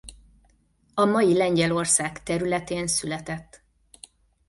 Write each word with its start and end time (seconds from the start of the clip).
A 0.95 1.05
mai 1.05 1.33
Lengyelország 1.33 2.23
területén 2.23 2.87
született. 2.87 3.61